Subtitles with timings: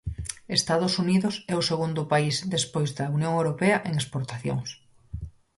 [0.59, 4.69] Estados Unidos é o segundo país despois da Unión Europea en exportacións.